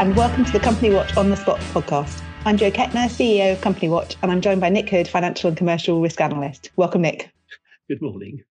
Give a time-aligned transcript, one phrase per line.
[0.00, 2.22] and welcome to the Company Watch on the Spot podcast.
[2.46, 5.56] I'm Jo Kettner, CEO of Company Watch, and I'm joined by Nick Hood, Financial and
[5.58, 6.70] Commercial Risk Analyst.
[6.76, 7.30] Welcome, Nick.
[7.86, 8.42] Good morning.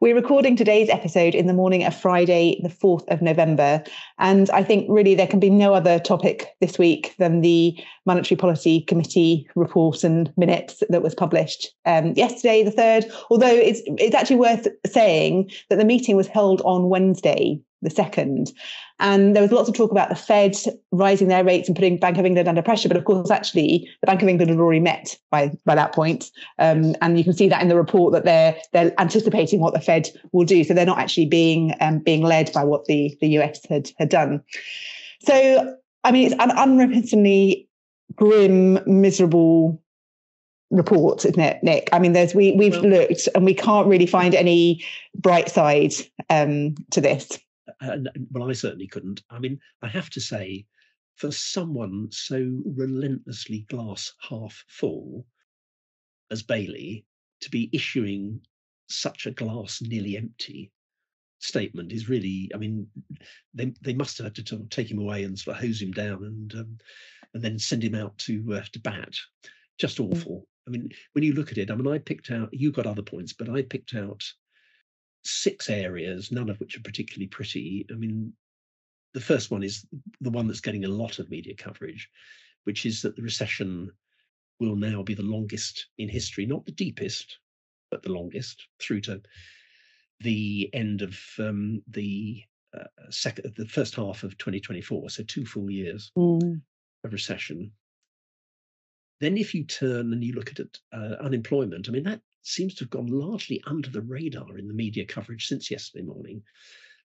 [0.00, 3.82] We're recording today's episode in the morning of Friday, the 4th of November.
[4.20, 8.36] And I think really there can be no other topic this week than the Monetary
[8.36, 13.12] Policy Committee report and minutes that was published um, yesterday, the 3rd.
[13.28, 18.52] Although it's, it's actually worth saying that the meeting was held on Wednesday, the second.
[18.98, 20.56] And there was lots of talk about the Fed
[20.92, 22.88] rising their rates and putting Bank of England under pressure.
[22.88, 26.30] But of course, actually, the Bank of England had already met by, by that point.
[26.58, 29.80] Um, and you can see that in the report that they're they're anticipating what the
[29.80, 30.64] Fed will do.
[30.64, 34.08] So they're not actually being um, being led by what the, the US had had
[34.08, 34.42] done.
[35.20, 37.68] So I mean, it's an unremittingly
[38.14, 39.82] grim, miserable
[40.70, 41.88] report, isn't it, Nick?
[41.92, 45.92] I mean, there's we we've looked and we can't really find any bright side
[46.30, 47.38] um, to this
[47.80, 47.98] uh,
[48.30, 49.22] well, I certainly couldn't.
[49.30, 50.66] I mean, I have to say,
[51.16, 55.26] for someone so relentlessly glass half full
[56.30, 57.04] as Bailey
[57.40, 58.40] to be issuing
[58.88, 60.70] such a glass nearly empty
[61.38, 62.86] statement is really i mean
[63.52, 66.24] they they must have had to take him away and sort of hose him down
[66.24, 66.78] and um,
[67.34, 69.14] and then send him out to uh, to bat
[69.78, 70.10] just mm.
[70.10, 72.86] awful i mean when you look at it i mean i picked out you got
[72.86, 74.22] other points but i picked out
[75.26, 77.86] six areas, none of which are particularly pretty.
[77.90, 78.32] I mean,
[79.14, 79.86] the first one is
[80.20, 82.08] the one that's getting a lot of media coverage,
[82.64, 83.90] which is that the recession
[84.60, 87.38] will now be the longest in history, not the deepest,
[87.90, 89.20] but the longest through to
[90.20, 92.42] the end of um, the
[92.76, 95.10] uh, second, the first half of 2024.
[95.10, 96.60] So two full years mm.
[97.04, 97.72] of recession.
[99.20, 102.74] Then, if you turn and you look at it, uh, unemployment, I mean that seems
[102.74, 106.42] to have gone largely under the radar in the media coverage since yesterday morning.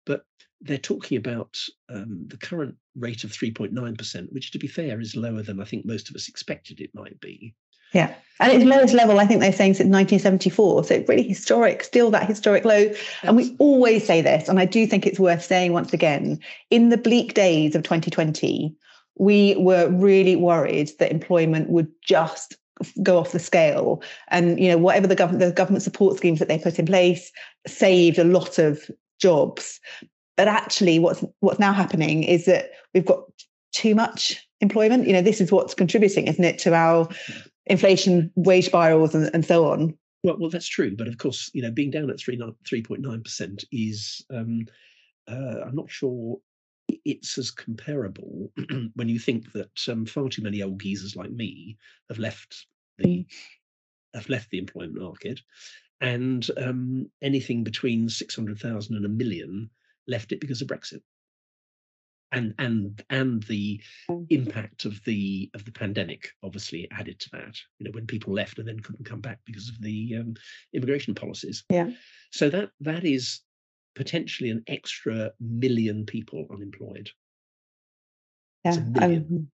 [0.06, 0.26] But
[0.62, 1.58] they're talking about
[1.90, 5.86] um, the current rate of 3.9%, which, to be fair, is lower than I think
[5.86, 7.54] most of us expected it might be.
[7.94, 8.14] Yeah.
[8.40, 10.86] And it's lowest level, I think they're saying since 1974.
[10.86, 12.92] So really historic, still that historic low.
[13.24, 16.40] And we always say this, and I do think it's worth saying once again
[16.70, 18.76] in the bleak days of 2020,
[19.18, 22.56] we were really worried that employment would just
[23.04, 24.02] go off the scale.
[24.30, 27.32] And you know whatever the government the government support schemes that they put in place
[27.68, 29.80] saved a lot of jobs.
[30.38, 33.24] But actually what's what's now happening is that we've got
[33.74, 35.08] too much employment.
[35.08, 37.08] You know this is what's contributing isn't it to our
[37.66, 39.98] inflation wage spirals and, and so on.
[40.24, 40.96] Well, well that's true.
[40.96, 44.66] But of course you know being down at 3 3.9% is um
[45.28, 46.40] uh, i'm not sure
[47.06, 48.52] it's as comparable
[48.96, 51.78] when you think that um, far too many old geezers like me
[52.10, 52.66] have left
[52.98, 53.26] the mm.
[54.14, 55.40] have left the employment market,
[56.00, 59.70] and um, anything between six hundred thousand and a million
[60.08, 61.02] left it because of Brexit,
[62.32, 64.26] and and and the mm.
[64.30, 67.58] impact of the of the pandemic obviously added to that.
[67.80, 70.36] You know, when people left and then couldn't come back because of the um,
[70.74, 71.64] immigration policies.
[71.70, 71.92] Yeah.
[72.32, 73.42] So that that is
[73.96, 77.10] potentially an extra million people unemployed.
[78.64, 79.48] Yeah, um,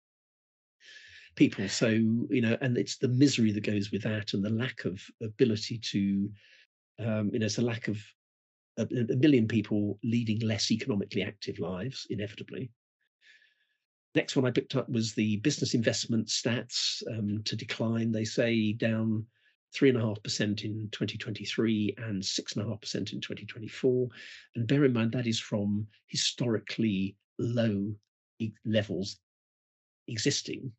[1.36, 1.68] people.
[1.68, 5.00] So you know, and it's the misery that goes with that, and the lack of
[5.22, 6.30] ability to,
[6.98, 7.98] um, you know, it's a lack of
[8.78, 12.70] a, a million people leading less economically active lives, inevitably.
[14.14, 18.10] Next one I picked up was the business investment stats um, to decline.
[18.12, 19.26] They say down
[19.76, 24.08] 3.5% in 2023 and 6.5% in 2024.
[24.54, 27.94] And bear in mind, that is from historically low
[28.64, 29.16] levels
[30.08, 30.72] existing.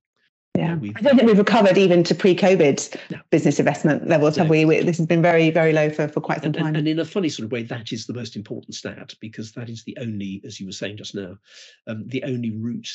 [0.57, 3.19] Yeah, I don't think we've recovered even to pre-COVID no.
[3.30, 4.44] business investment levels, no.
[4.44, 4.63] have we?
[4.63, 6.75] This has been very, very low for, for quite some and, time.
[6.75, 9.69] And, in a funny sort of way, that is the most important stat because that
[9.69, 11.38] is the only, as you were saying just now,
[11.86, 12.90] um, the only route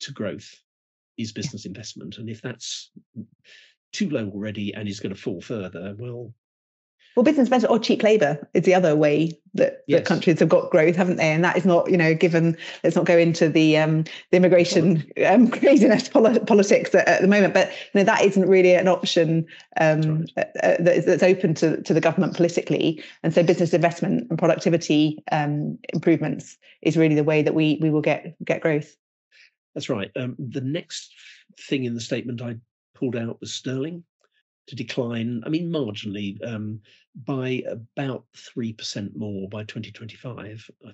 [0.00, 0.54] to growth
[1.18, 1.70] is business yeah.
[1.70, 2.18] investment.
[2.18, 2.92] And if that's
[3.92, 6.32] too low already and is going to fall further, well,
[7.16, 9.98] well, business investment or cheap labour is the other way that, yes.
[9.98, 11.32] that countries have got growth, haven't they?
[11.32, 12.56] And that is not, you know, given.
[12.84, 17.52] Let's not go into the um, the immigration um, craziness politics at, at, the moment,
[17.52, 19.44] but you know, that isn't really an option
[19.80, 20.32] um, right.
[20.36, 23.02] uh, uh that is, that's open to, to the government politically.
[23.24, 27.90] And so, business investment and productivity um, improvements is really the way that we we
[27.90, 28.96] will get get growth.
[29.74, 30.10] That's right.
[30.14, 31.12] Um, the next
[31.58, 32.56] thing in the statement I
[33.00, 34.04] pulled out was sterling
[34.66, 36.80] to decline, I mean, marginally um,
[37.26, 40.70] by about 3% more by 2025.
[40.86, 40.92] I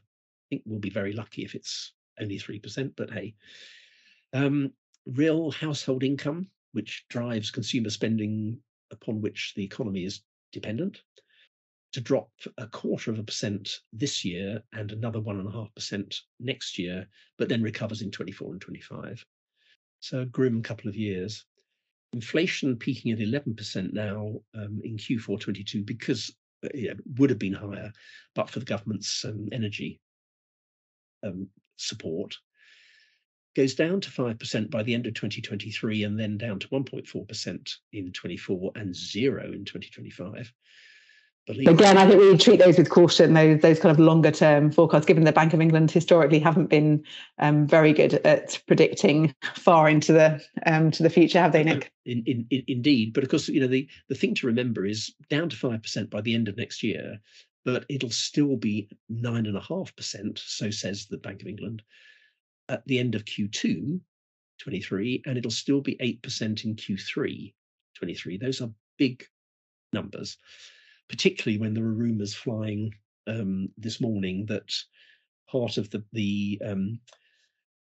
[0.48, 3.34] think we'll be very lucky if it's only 3%, but hey.
[4.32, 4.72] Um,
[5.06, 8.58] real household income, which drives consumer spending
[8.90, 10.22] upon which the economy is
[10.52, 11.02] dependent,
[11.92, 15.74] to drop a quarter of a percent this year and another one and a half
[15.74, 17.06] percent next year,
[17.38, 19.24] but then recovers in 24 and 25.
[20.00, 21.44] So a grim couple of years.
[22.16, 26.34] Inflation peaking at 11% now um, in Q4 22 because
[26.64, 27.92] uh, it would have been higher,
[28.34, 30.00] but for the government's um, energy
[31.22, 32.34] um, support
[33.54, 38.12] goes down to 5% by the end of 2023 and then down to 1.4% in
[38.12, 40.50] 24 and zero in 2025.
[41.46, 44.72] Believe Again, I think we treat those with caution, those those kind of longer term
[44.72, 47.04] forecasts, given the Bank of England historically haven't been
[47.38, 51.92] um, very good at predicting far into the um, to the future, have they, Nick?
[52.04, 55.14] In, in, in, indeed, but of course, you know the the thing to remember is
[55.30, 57.20] down to five percent by the end of next year,
[57.64, 60.40] but it'll still be nine and a half percent.
[60.44, 61.82] So says the Bank of England
[62.68, 64.00] at the end of Q2
[64.58, 67.52] 23, and it'll still be 8% in Q3
[67.94, 68.38] 23.
[68.38, 69.24] Those are big
[69.92, 70.38] numbers,
[71.08, 72.92] particularly when there are rumours flying
[73.26, 74.72] um, this morning that
[75.50, 77.00] part of the the um,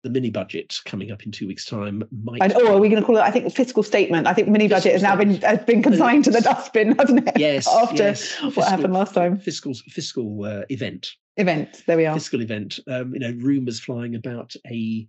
[0.04, 2.42] the mini budget coming up in two weeks' time might.
[2.42, 3.22] And, oh, are we going to call it?
[3.22, 4.26] I think fiscal statement.
[4.26, 7.38] I think mini budget has now been has been consigned to the dustbin, hasn't it?
[7.38, 7.68] Yes.
[7.68, 8.34] After yes.
[8.56, 9.38] what happened last time.
[9.38, 11.84] Fiscal fiscal uh, event event.
[11.86, 12.14] There we are.
[12.14, 12.80] Fiscal event.
[12.88, 15.08] Um, you know, rumours flying about a,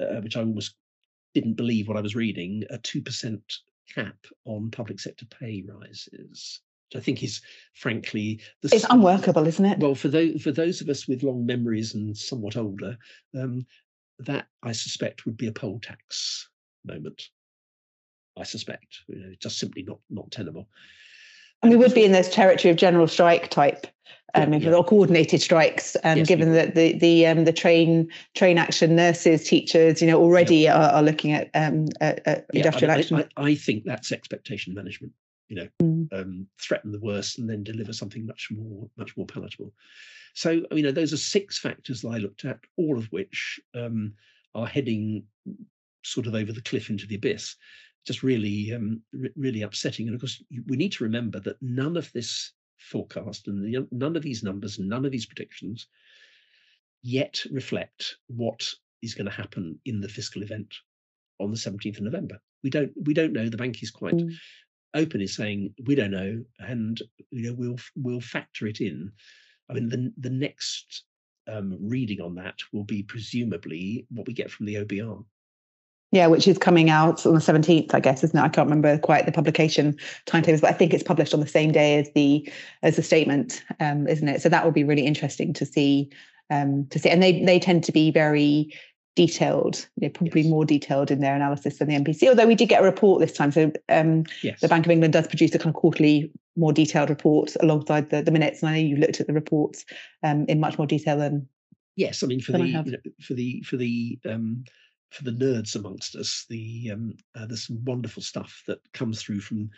[0.00, 0.74] uh, which I almost
[1.34, 3.42] didn't believe what I was reading, a two percent
[3.92, 6.60] cap on public sector pay rises.
[6.92, 7.40] Which I think is,
[7.74, 9.78] frankly, the, it's unworkable, isn't it?
[9.78, 12.98] Well, for those for those of us with long memories and somewhat older,
[13.38, 13.66] um,
[14.18, 16.48] that I suspect would be a poll tax
[16.84, 17.22] moment.
[18.38, 20.68] I suspect, you know, just simply not not tenable.
[21.62, 23.86] And we would be in this territory of general strike type
[24.34, 28.58] um, yeah, or coordinated strikes, um, yes, given that the the um, the train train
[28.58, 30.76] action nurses, teachers, you know, already yeah.
[30.76, 33.24] are, are, looking at, um, at, at industrial I, action.
[33.36, 35.12] I, I, think that's expectation management.
[35.52, 36.08] You know, mm.
[36.12, 39.72] Um, threaten the worst and then deliver something much more much more palatable.
[40.34, 44.14] So you know, those are six factors that I looked at, all of which um,
[44.54, 45.24] are heading
[46.04, 47.56] sort of over the cliff into the abyss.
[48.06, 49.02] Just really, um,
[49.36, 50.06] really upsetting.
[50.06, 54.16] And of course, we need to remember that none of this forecast and the, none
[54.16, 55.86] of these numbers, none of these predictions
[57.02, 58.66] yet reflect what
[59.02, 60.74] is going to happen in the fiscal event
[61.40, 62.40] on the 17th of November.
[62.62, 63.48] We don't we don't know.
[63.48, 64.32] The bank is quite mm.
[64.94, 67.00] Open in saying we don't know, and
[67.30, 69.10] you know we'll we'll factor it in.
[69.68, 71.04] I mean the the next
[71.48, 75.24] um, reading on that will be presumably what we get from the OBR.
[76.12, 78.42] Yeah, which is coming out on the 17th, I guess, isn't it?
[78.42, 79.96] I can't remember quite the publication
[80.26, 82.46] timetables, but I think it's published on the same day as the
[82.82, 84.42] as the statement, um, isn't it?
[84.42, 86.10] So that will be really interesting to see
[86.50, 87.08] um, to see.
[87.08, 88.74] And they they tend to be very
[89.14, 90.50] detailed, you know, probably yes.
[90.50, 92.28] more detailed in their analysis than the MPC.
[92.28, 94.60] Although we did get a report this time, so um, yes.
[94.60, 98.22] the Bank of England does produce a kind of quarterly, more detailed report alongside the,
[98.22, 98.62] the minutes.
[98.62, 99.84] And I know you looked at the reports
[100.22, 101.48] um, in much more detail than.
[101.94, 102.84] Yes, I mean for the you know,
[103.20, 104.64] for the for the um,
[105.10, 109.40] for the nerds amongst us, the um, uh, there's some wonderful stuff that comes through
[109.40, 109.68] from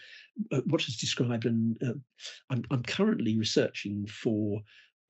[0.52, 1.94] uh, what is described, and uh,
[2.50, 4.60] I'm, I'm currently researching for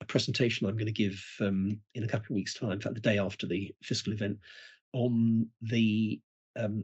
[0.05, 3.01] presentation I'm going to give um, in a couple of weeks' time, in fact, the
[3.01, 4.37] day after the fiscal event,
[4.93, 6.19] on the
[6.55, 6.83] um,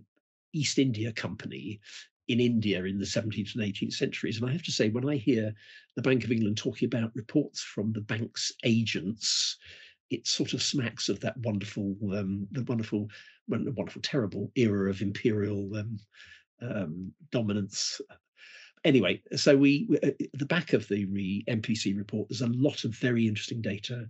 [0.54, 1.80] East India Company
[2.28, 4.40] in India in the 17th and 18th centuries.
[4.40, 5.54] And I have to say, when I hear
[5.96, 9.58] the Bank of England talking about reports from the bank's agents
[10.12, 13.10] it sort of smacks of that wonderful, um, the wonderful,
[13.48, 16.00] wonderful, terrible era of imperial um,
[16.62, 18.00] um, dominance.
[18.84, 22.84] Anyway, so we at uh, the back of the re- MPC report, there's a lot
[22.84, 24.06] of very interesting data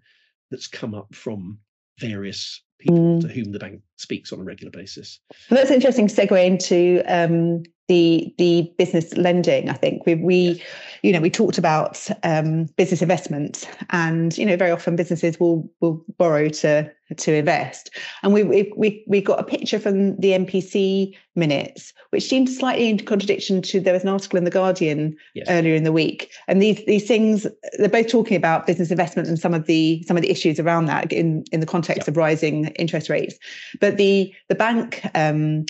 [0.50, 1.60] that's come up from
[2.00, 3.22] various people mm.
[3.22, 5.20] to whom the bank speaks on a regular basis.
[5.50, 9.70] Well, that's an interesting segue into um, the the business lending.
[9.70, 10.64] I think we we
[11.02, 15.70] you know we talked about um, business investment, and you know very often businesses will
[15.82, 17.90] will borrow to to invest,
[18.24, 22.90] and we we we, we got a picture from the MPC minutes, which seemed slightly
[22.90, 25.48] in contradiction to there was an article in the Guardian yes.
[25.50, 27.46] earlier in the week, and these these things
[27.78, 30.86] they're both talking about business investment and some of the some of the issues around
[30.86, 33.38] that in in the context of rising interest rates,
[33.82, 35.02] but the the bank.
[35.14, 35.66] Um,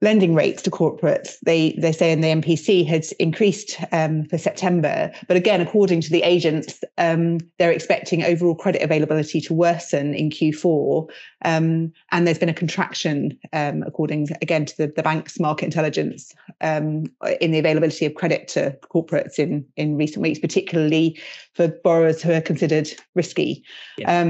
[0.00, 5.10] lending rates to corporates, they they say in the MPC had increased um, for September.
[5.26, 10.30] But again, according to the agents, um, they're expecting overall credit availability to worsen in
[10.30, 11.08] Q4.
[11.44, 16.34] Um, and there's been a contraction, um, according again to the, the bank's market intelligence,
[16.60, 17.04] um,
[17.40, 21.18] in the availability of credit to corporates in, in recent weeks, particularly
[21.54, 23.64] for borrowers who are considered risky.
[23.96, 24.20] Yeah.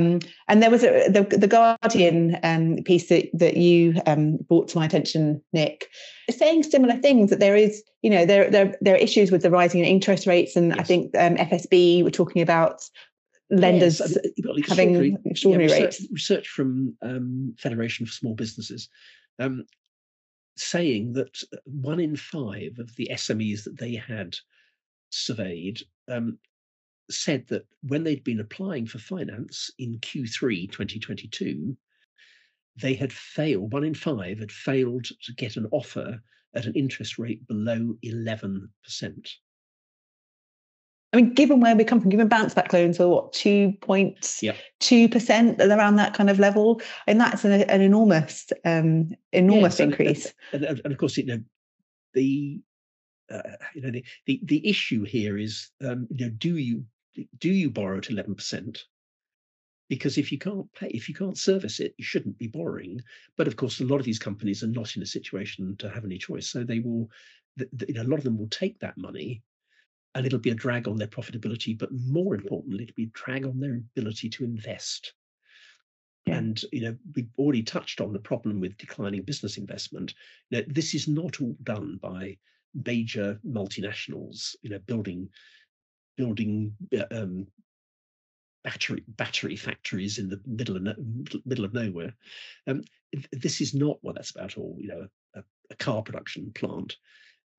[0.48, 3.94] Um, and there was a, the, the Guardian piece that, that you
[4.48, 5.88] brought to my attention, Nick,
[6.30, 9.50] saying similar things that there is, you know, there there, there are issues with the
[9.50, 10.78] rising interest rates, and yes.
[10.78, 12.82] I think um, FSB were talking about
[13.50, 16.12] lenders yes, having extraordinary yeah, research, rates.
[16.12, 18.88] Research from um, Federation for Small Businesses
[19.38, 19.64] um,
[20.56, 24.36] saying that one in five of the SMEs that they had
[25.10, 26.38] surveyed um,
[27.10, 31.76] said that when they'd been applying for finance in Q3 2022,
[32.80, 36.20] they had failed, one in five had failed to get an offer
[36.54, 38.68] at an interest rate below 11%.
[41.12, 45.96] I mean, given where we come from, given bounce back loans are what, 2.2% around
[45.96, 50.32] that kind of level, and that's an, an enormous, um, enormous increase.
[50.52, 51.40] And, and, and, of course, you know,
[52.12, 52.60] the,
[53.30, 53.40] uh,
[53.74, 56.84] you know, the, the, the issue here is, um, you know, do you
[57.38, 58.78] do you borrow at 11%?
[59.88, 63.00] Because if you can't pay, if you can't service it, you shouldn't be borrowing.
[63.36, 66.04] But of course, a lot of these companies are not in a situation to have
[66.04, 66.48] any choice.
[66.48, 67.10] So they will,
[67.56, 69.42] you know, a lot of them will take that money
[70.14, 71.78] and it'll be a drag on their profitability.
[71.78, 75.14] But more importantly, it'll be a drag on their ability to invest.
[76.26, 80.12] And you know, we've already touched on the problem with declining business investment.
[80.50, 82.36] You know, this is not all done by
[82.84, 85.28] major multinationals, you know, building
[86.18, 87.46] building uh, um,
[88.64, 90.94] battery battery factories in the middle of no,
[91.46, 92.12] middle of nowhere.
[92.66, 92.82] Um,
[93.32, 94.58] this is not what that's about.
[94.58, 96.96] All you know, a, a, car production plant.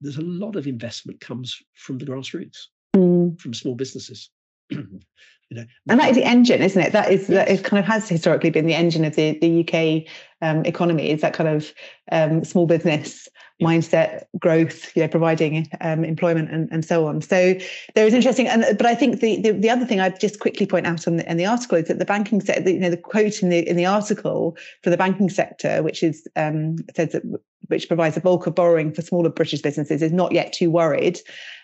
[0.01, 3.39] There's a lot of investment comes from the grassroots, mm.
[3.39, 4.29] from small businesses.
[5.50, 6.91] you know, and that is the engine, isn't it?
[6.91, 7.29] That is yes.
[7.29, 11.10] that is kind of has historically been the engine of the the UK um, economy.
[11.10, 11.74] Is that kind of
[12.12, 13.27] um, small business
[13.62, 17.53] mindset growth you know providing um, employment and, and so on so
[17.94, 20.65] there is interesting and but i think the, the, the other thing i'd just quickly
[20.65, 22.98] point out on the, in the article is that the banking sector you know the
[22.98, 27.24] quote in the in the article for the banking sector which is um, says that
[27.68, 31.20] which provides a bulk of borrowing for smaller british businesses is not yet too worried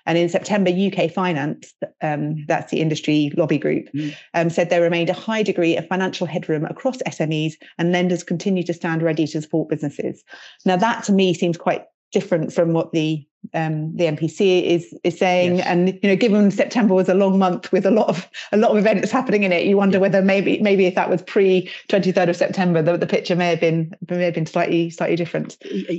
[0.06, 4.15] and in september uk finance um, that's the industry lobby group mm.
[4.34, 8.63] um, said there remained a high degree of financial headroom across smes and lenders continue
[8.63, 10.24] to stand ready to support businesses
[10.65, 15.17] now that to me seems quite different from what the um, the MPC is is
[15.17, 15.58] saying.
[15.58, 15.67] Yes.
[15.67, 18.72] And you know, given September was a long month with a lot of a lot
[18.72, 20.01] of events happening in it, you wonder yeah.
[20.01, 23.50] whether maybe maybe if that was pre twenty third of September, the, the picture may
[23.50, 25.58] have been may have been slightly slightly different.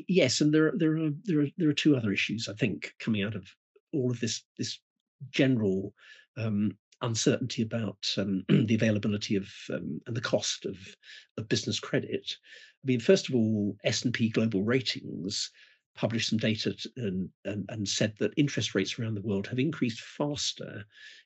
[0.08, 3.22] Yes, and there there are there are there are two other issues I think coming
[3.22, 3.46] out of
[3.92, 4.78] all of this this
[5.30, 5.92] general.
[6.38, 10.78] Um, uncertainty about um, the availability of um, and the cost of
[11.38, 12.36] of business credit.
[12.84, 15.50] I mean, first of all, S and P Global Ratings
[15.96, 20.00] published some data and, and, and, said that interest rates around the world have increased
[20.00, 20.84] faster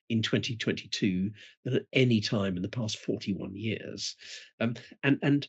[0.09, 1.31] in 2022
[1.65, 4.15] than at any time in the past 41 years.
[4.61, 5.49] Um, and, and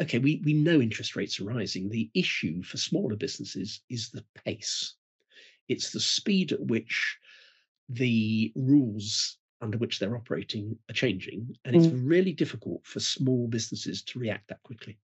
[0.00, 1.88] okay, we, we know interest rates are rising.
[1.88, 4.94] The issue for smaller businesses is the pace.
[5.68, 7.18] It's the speed at which
[7.88, 11.56] the rules under which they're operating are changing.
[11.64, 11.78] And mm.
[11.78, 14.98] it's really difficult for small businesses to react that quickly.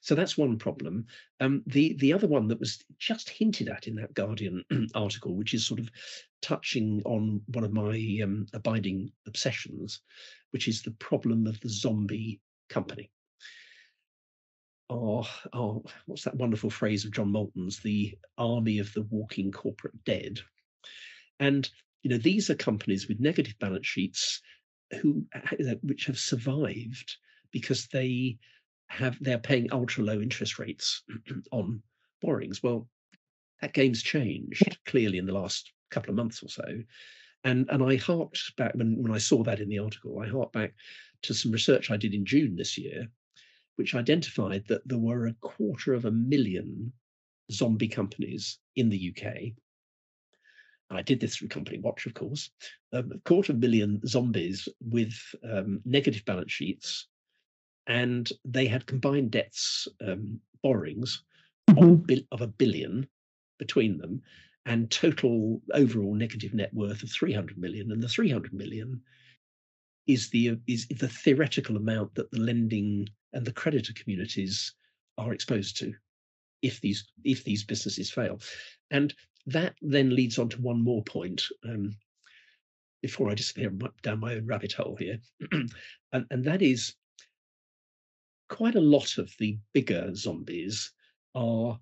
[0.00, 1.06] So that's one problem.
[1.40, 5.54] Um, the the other one that was just hinted at in that Guardian article, which
[5.54, 5.90] is sort of
[6.42, 10.00] touching on one of my um, abiding obsessions,
[10.50, 13.10] which is the problem of the zombie company.
[14.88, 17.78] Oh, oh, what's that wonderful phrase of John Moulton's?
[17.78, 20.40] The army of the walking corporate dead.
[21.38, 21.70] And
[22.02, 24.40] you know these are companies with negative balance sheets
[25.00, 25.24] who
[25.82, 27.16] which have survived
[27.52, 28.38] because they
[28.88, 31.02] have they're paying ultra low interest rates
[31.52, 31.82] on
[32.20, 32.62] borrowings.
[32.62, 32.88] Well,
[33.60, 36.82] that game's changed clearly in the last couple of months or so.
[37.44, 40.52] And and I harked back when, when I saw that in the article, I harked
[40.52, 40.74] back
[41.22, 43.08] to some research I did in June this year,
[43.76, 46.92] which identified that there were a quarter of a million
[47.52, 49.52] zombie companies in the UK.
[50.90, 52.50] And I did this through Company Watch, of course.
[52.92, 55.14] Um, a quarter of million zombies with
[55.48, 57.06] um, negative balance sheets
[57.86, 61.22] and they had combined debts um, borrowings
[61.68, 62.12] mm-hmm.
[62.12, 63.06] of, of a billion
[63.58, 64.22] between them
[64.66, 69.00] and total overall negative net worth of 300 million and the 300 million
[70.06, 74.74] is the is the theoretical amount that the lending and the creditor communities
[75.18, 75.92] are exposed to
[76.62, 78.38] if these if these businesses fail
[78.90, 79.14] and
[79.52, 81.94] that then leads on to one more point um,
[83.02, 83.70] before i disappear
[84.02, 85.18] down my own rabbit hole here
[85.52, 86.94] and, and that is
[88.50, 90.92] quite a lot of the bigger zombies
[91.34, 91.78] are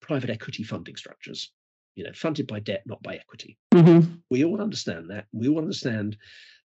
[0.00, 1.52] private equity funding structures,
[1.96, 3.58] you know, funded by debt, not by equity.
[3.74, 4.14] Mm-hmm.
[4.30, 5.26] We all understand that.
[5.32, 6.16] We all understand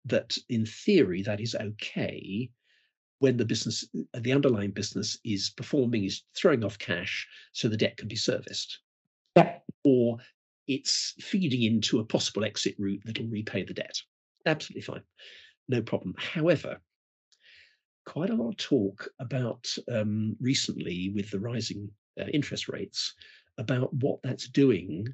[0.06, 2.50] that in theory that is okay
[3.18, 3.84] when the business,
[4.14, 8.80] the underlying business is performing, is throwing off cash so the debt can be serviced.
[9.36, 9.58] Yeah.
[9.84, 10.18] Or
[10.66, 13.96] it's feeding into a possible exit route that'll repay the debt.
[14.46, 15.02] Absolutely fine.
[15.68, 16.14] No problem.
[16.18, 16.80] However,
[18.04, 21.90] quite a lot of talk about um, recently with the rising
[22.20, 23.14] uh, interest rates
[23.58, 25.06] about what that's doing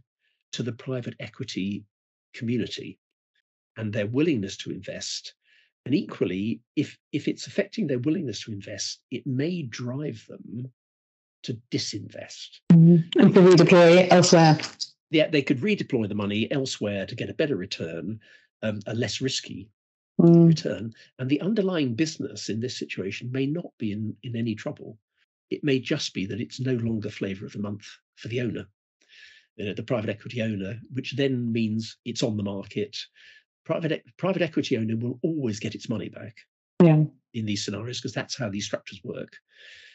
[0.52, 1.84] to the private equity
[2.34, 2.98] community
[3.76, 5.34] and their willingness to invest.
[5.84, 10.72] And equally, if if it's affecting their willingness to invest, it may drive them
[11.42, 13.20] to disinvest mm-hmm.
[13.20, 14.58] and to redeploy elsewhere.
[15.10, 18.20] Yeah, they could redeploy the money elsewhere to get a better return,
[18.62, 19.68] um, a less risky
[20.20, 20.46] mm.
[20.46, 20.92] return.
[21.18, 24.98] And the underlying business in this situation may not be in, in any trouble.
[25.50, 28.66] It may just be that it's no longer flavor of the month for the owner,
[29.56, 32.96] you know, the private equity owner, which then means it's on the market.
[33.64, 36.36] Private private equity owner will always get its money back.
[36.82, 37.04] Yeah.
[37.34, 39.32] In these scenarios, because that's how these structures work.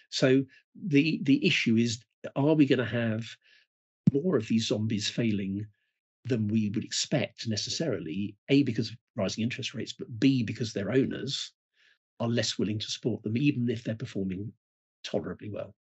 [0.09, 0.45] So
[0.75, 2.03] the the issue is:
[2.35, 3.35] Are we going to have
[4.13, 5.67] more of these zombies failing
[6.25, 10.91] than we would expect necessarily, A, because of rising interest rates, but B, because their
[10.91, 11.51] owners
[12.19, 14.53] are less willing to support them, even if they're performing
[15.03, 15.75] tolerably well.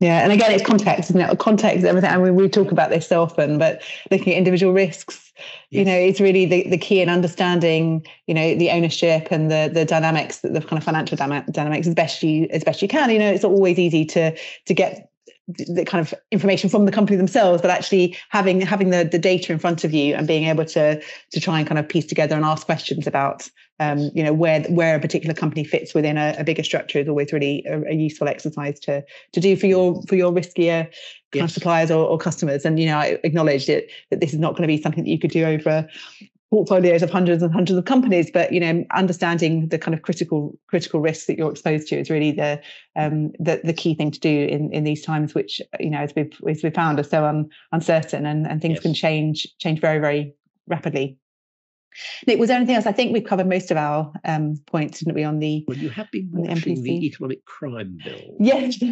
[0.00, 1.38] Yeah, and again, it's context, isn't it?
[1.38, 2.10] Context, everything.
[2.10, 5.30] I mean, we talk about this so often, but looking at individual risks,
[5.68, 5.78] yes.
[5.78, 9.70] you know, it's really the, the key in understanding, you know, the ownership and the
[9.72, 13.10] the dynamics, the kind of financial dynamics as best you as best you can.
[13.10, 15.09] You know, it's always easy to to get
[15.58, 19.52] the kind of information from the company themselves, but actually having having the, the data
[19.52, 22.36] in front of you and being able to to try and kind of piece together
[22.36, 26.34] and ask questions about um, you know where where a particular company fits within a,
[26.38, 29.02] a bigger structure is always really a, a, useful exercise to
[29.32, 30.84] to do for your for your riskier
[31.32, 31.50] kind yes.
[31.50, 32.64] of suppliers or, or, customers.
[32.64, 35.10] And you know, I acknowledged it that this is not going to be something that
[35.10, 35.88] you could do over
[36.50, 40.58] portfolios of hundreds and hundreds of companies but you know understanding the kind of critical
[40.66, 42.60] critical risks that you're exposed to is really the
[42.96, 46.12] um the, the key thing to do in in these times which you know as
[46.16, 48.82] we've as we've found are so un, uncertain and and things yes.
[48.82, 50.34] can change change very very
[50.66, 51.16] rapidly
[52.26, 52.86] Nick, was there anything else?
[52.86, 55.24] I think we've covered most of our um, points, didn't we?
[55.24, 58.36] On the well, you have been watching the, the economic crime bill.
[58.38, 58.82] Yes,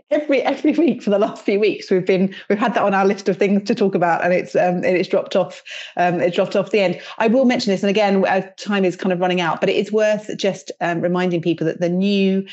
[0.10, 3.06] every every week for the last few weeks, we've been we've had that on our
[3.06, 5.62] list of things to talk about, and it's um, and it's dropped off.
[5.96, 7.00] Um, it's dropped off the end.
[7.18, 9.76] I will mention this, and again, our time is kind of running out, but it
[9.76, 12.46] is worth just um, reminding people that the new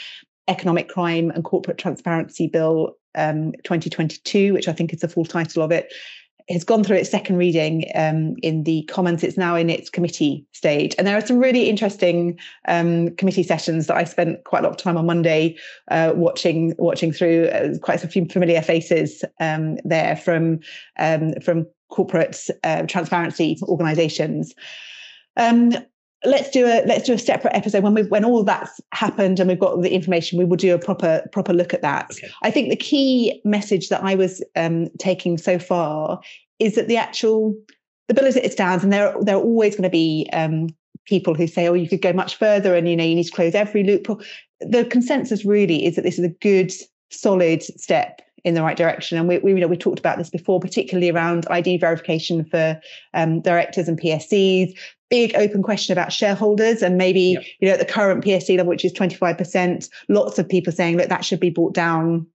[0.48, 5.64] economic crime and corporate transparency bill um, 2022, which I think is the full title
[5.64, 5.92] of it,
[6.50, 9.24] has gone through its second reading um, in the Commons.
[9.24, 10.94] It's now in its committee stage.
[10.98, 14.72] And there are some really interesting um, committee sessions that I spent quite a lot
[14.72, 15.58] of time on Monday
[15.90, 17.48] uh, watching watching through.
[17.48, 20.60] Uh, quite a few familiar faces um, there from
[21.00, 24.54] um, from corporate uh, transparency organisations.
[25.38, 25.74] Um,
[26.26, 29.50] let's do a let's do a separate episode when we when all that's happened and
[29.50, 32.30] we've got the information we will do a proper proper look at that okay.
[32.44, 36.20] i think the key message that i was um, taking so far
[36.60, 37.56] is that the actual
[38.08, 40.68] the bill as it stands and there there are always going to be um,
[41.06, 43.32] people who say oh you could go much further and you know you need to
[43.32, 44.22] close every loophole
[44.62, 46.72] the consensus really is that this is a good
[47.12, 49.18] solid step in the right direction.
[49.18, 52.80] And we, we you know, we talked about this before, particularly around ID verification for
[53.16, 54.78] um, directors and PSCs.
[55.10, 57.44] Big open question about shareholders and maybe yep.
[57.60, 59.90] you know at the current PSC level, which is twenty five percent.
[60.10, 62.26] Lots of people saying that that should be brought down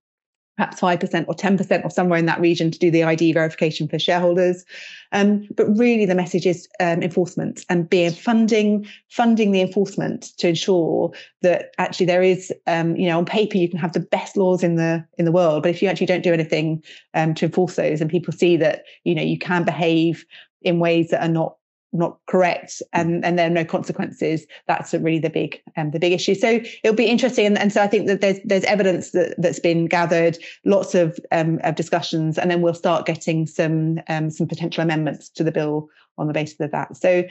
[0.61, 3.97] perhaps 5% or 10% or somewhere in that region to do the ID verification for
[3.97, 4.63] shareholders.
[5.11, 10.49] Um, but really the message is um, enforcement and being funding, funding the enforcement to
[10.49, 14.37] ensure that actually there is, um, you know, on paper you can have the best
[14.37, 16.83] laws in the in the world, but if you actually don't do anything
[17.15, 20.25] um, to enforce those and people see that, you know, you can behave
[20.61, 21.55] in ways that are not
[21.93, 26.13] not correct and and there are no consequences that's really the big um, the big
[26.13, 26.35] issue.
[26.35, 29.59] So it'll be interesting and, and so i think that there's there's evidence that that's
[29.59, 34.47] been gathered lots of um, of discussions and then we'll start getting some um, some
[34.47, 36.95] potential amendments to the bill on the basis of that.
[36.95, 37.23] So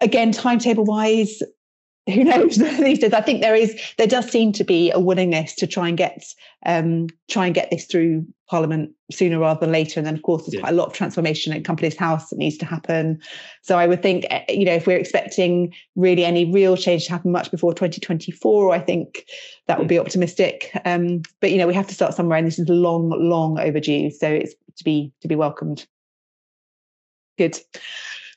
[0.00, 1.42] again timetable wise
[2.06, 3.12] who knows these days?
[3.12, 6.24] I think there is there does seem to be a willingness to try and get
[6.64, 9.98] um try and get this through parliament sooner rather than later.
[9.98, 10.60] And then of course there's yeah.
[10.60, 13.18] quite a lot of transformation in companies house that needs to happen.
[13.62, 17.10] So i would think eh, you know if we're expecting really any real change to
[17.10, 19.24] happen much before 2024 i think
[19.66, 20.70] that would be optimistic.
[20.84, 24.10] Um but you know we have to start somewhere and this is long long overdue.
[24.10, 25.86] So it's to be to be welcomed.
[27.38, 27.58] Good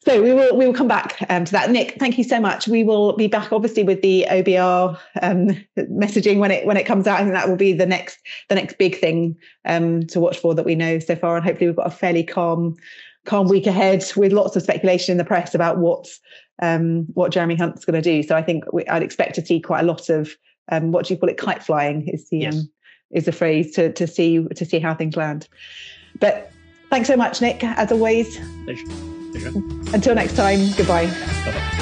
[0.05, 1.71] so we will we will come back um, to that.
[1.71, 2.69] Nick, thank you so much.
[2.69, 7.05] We will be back obviously with the OBR um, messaging when it when it comes
[7.05, 7.19] out.
[7.19, 9.35] I think that will be the next the next big thing
[9.65, 11.35] um, to watch for that we know so far.
[11.35, 12.77] And hopefully we've got a fairly calm
[13.25, 16.21] calm week ahead with lots of speculation in the press about what's
[16.61, 18.25] um, what Jeremy Hunt's going to do.
[18.25, 20.35] So I think we, I'd expect to see quite a lot of
[20.71, 22.65] um, what do you call it kite flying is the um, yes.
[23.11, 25.49] is the phrase to to see to see how things land.
[26.21, 26.53] But
[26.89, 28.39] Thanks so much, Nick, as always.
[28.65, 28.87] Pleasure.
[29.31, 29.51] Pleasure.
[29.93, 31.05] Until next time, goodbye.
[31.45, 31.75] Bye-bye.